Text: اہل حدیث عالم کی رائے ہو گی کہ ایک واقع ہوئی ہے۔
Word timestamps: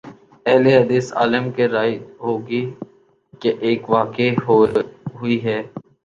اہل 0.45 0.65
حدیث 0.67 1.05
عالم 1.13 1.45
کی 1.55 1.65
رائے 1.67 1.93
ہو 2.23 2.33
گی 2.47 2.61
کہ 3.41 3.53
ایک 3.67 3.89
واقع 3.89 4.29
ہوئی 4.47 5.37
ہے۔ 5.45 5.59